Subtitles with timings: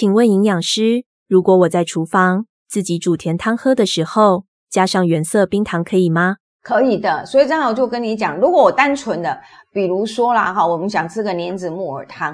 [0.00, 6.36] 请问营养师，如果我在厨房自己煮甜汤喝的时候，加上原色冰糖可以吗？
[6.62, 7.26] 可以的。
[7.26, 9.38] 所以正好就跟你讲，如果我单纯的，
[9.74, 12.32] 比如说啦哈，我们想吃个莲子木耳汤，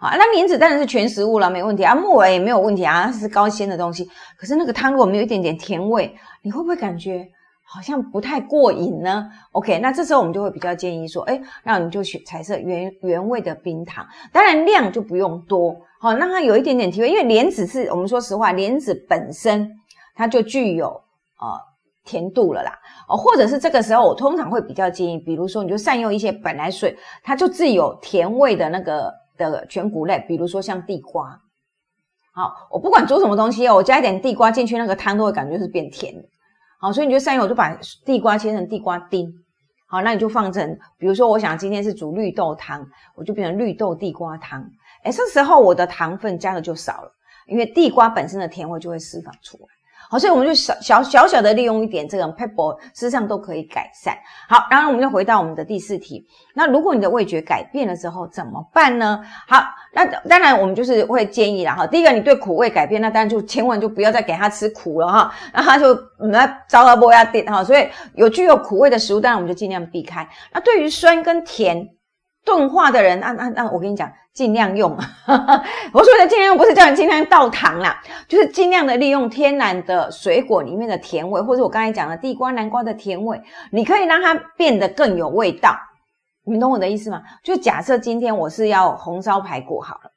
[0.00, 4.06] 啊，那莲子当然是全食物了，没问题啊，木耳也没有问题啊，是高纤的东西。
[4.38, 7.26] 可是那个汤如果没有一点点甜味，你会不会感觉？
[7.70, 9.28] 好像不太过瘾呢。
[9.52, 17.10] OK，那这时候我们就会比较建议说，哎，那你就选彩色原原味的冰糖，当然量就不用多，好，让它有一点点提味。
[17.10, 19.70] 因为莲子是我们说实话，莲子本身
[20.14, 21.46] 它就具有呃
[22.06, 22.72] 甜度了啦，
[23.06, 31.38] 哦，或者是这个时候我通常会比较建议，比如说你就善用一些本来水它就自有甜味的那个的全谷类，比如说像地瓜，
[32.32, 36.22] 好，我不管煮什么东西哦，我加一点地瓜进去，那个汤都会感觉是变甜的。
[36.78, 39.28] 好，所以你就善用，我就把地瓜切成地瓜丁。
[39.88, 44.62] 好，那你就放成，比如说，我想今天是煮绿豆汤，我就变成绿豆地瓜汤。
[45.02, 47.12] 哎，这时候我的糖分加的就少了，
[47.46, 49.66] 因为地瓜本身的甜味就会释放出来。
[50.10, 54.16] 好，所以我们就小小小小的利用一点这个 pepper，事实上都可以改善。
[54.48, 56.26] 好，然后我们就回到我们的第四题。
[56.54, 59.20] 那如果你的味觉改变了之后怎么办呢？
[59.46, 61.86] 好，那当然我们就是会建议啦哈。
[61.86, 65.32] 第一个，你对苦味改变，那当然就千万就不要再给他吃苦了哈。
[65.52, 67.62] 那他就那糟了不要点哈。
[67.62, 70.26] 所以有具有苦味的食物，当然我们就尽量避开。
[70.52, 71.88] 那对于酸跟甜。
[72.48, 74.90] 钝化的人，那那那，我跟你讲，尽量用。
[75.92, 83.38] 我说的尽量用，不是叫你尽量倒糖啦，就是尽量的利用天然的水果里面的甜味，或者我刚才讲的地瓜、南瓜的甜味，
[83.70, 85.76] 你可以让它变得更有味道。
[86.44, 87.22] 你们懂我的意思吗？
[87.44, 90.10] 就假设今天我是要红烧排骨好了，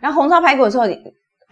[0.00, 0.86] 然后红烧排骨的时候。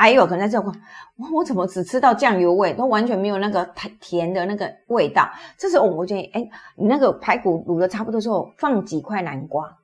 [0.01, 0.73] 还有可能在这块，
[1.19, 3.69] 我我怎么只吃到酱油味，都完全没有那个
[4.01, 5.29] 甜的那个味道。
[5.59, 9.77] 这时候我建议，哎，你那个排骨卤的差不多之后，放几块南瓜，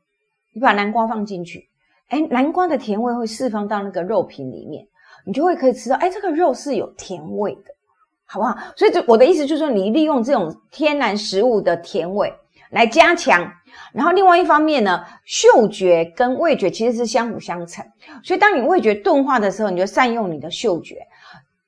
[0.54, 1.68] 你把南瓜放进去，
[2.08, 4.86] 哎，南瓜的甜味会释放到那个肉品里面，
[5.26, 7.74] 你就会可以吃到，哎，这个肉是有甜味的，
[8.24, 8.56] 好不好？
[8.74, 12.32] 所以就我的意思就是说，你利用这种天然食物的甜味
[12.70, 13.52] 来加强。
[13.92, 17.84] 然后另外一方面呢，嗅觉跟味觉其实是相辅相成，
[18.22, 20.96] 所以当你味觉钝化的时候，你就善用你的嗅觉，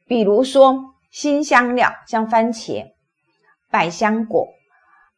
[0.07, 2.85] 比如说新香料，像番茄、
[3.71, 4.47] 百香果、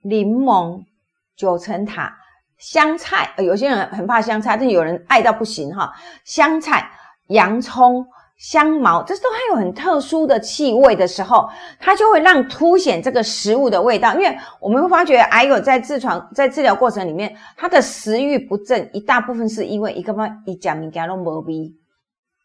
[0.02, 0.84] 柠檬、
[1.36, 2.16] 九层塔、
[2.58, 5.92] 香菜，有些人很怕香菜，但有人爱到不行哈，
[6.24, 6.90] 香菜、
[7.28, 8.06] 洋葱。
[8.40, 11.46] 香茅，这都还有很特殊的气味的时候，
[11.78, 14.14] 它就会让凸显这个食物的味道。
[14.14, 21.70] 因为我们会发觉，癌友在痔疮在治疗过程里面，他的食欲不振，一大部分是因为一个嘛，一讲米加拢无味，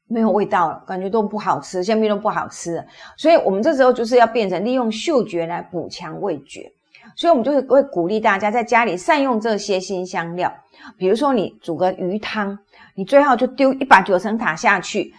[0.09, 2.85] 没有味道了，感觉都不好吃，下面都不好吃。
[3.15, 6.69] 所以我们这时候就是要变成利用嗅觉来补强味觉。
[7.15, 10.53] 所以我们就会会鼓励大家在家里善用这些新香料，
[10.97, 12.59] 比如说你煮个鱼汤，
[12.95, 15.13] 你最好就丢一把九层塔下去。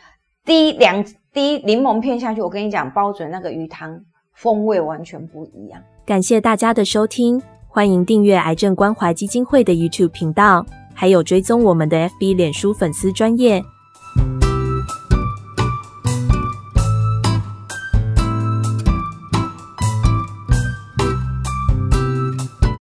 [0.47, 4.01] 滴两滴柠檬片下去，我跟你讲，包准那个鱼汤
[4.33, 5.83] 风味完全不一样。
[6.07, 10.65] 感谢大家的收听，欢迎订阅癌症关怀基金会的 YouTube 频道，
[10.95, 13.61] 还有追踪我们的 FB 脸书粉丝专业。